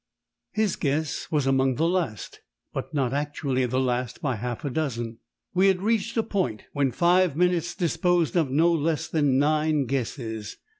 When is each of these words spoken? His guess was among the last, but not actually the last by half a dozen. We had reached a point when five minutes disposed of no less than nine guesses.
His 0.51 0.77
guess 0.77 1.27
was 1.31 1.45
among 1.45 1.75
the 1.75 1.87
last, 1.87 2.41
but 2.73 2.91
not 2.91 3.13
actually 3.13 3.67
the 3.67 3.79
last 3.79 4.19
by 4.19 4.35
half 4.37 4.65
a 4.65 4.71
dozen. 4.71 5.19
We 5.53 5.67
had 5.67 5.83
reached 5.83 6.17
a 6.17 6.23
point 6.23 6.63
when 6.73 6.91
five 6.91 7.37
minutes 7.37 7.75
disposed 7.75 8.35
of 8.35 8.49
no 8.49 8.73
less 8.73 9.07
than 9.07 9.37
nine 9.37 9.85
guesses. 9.85 10.57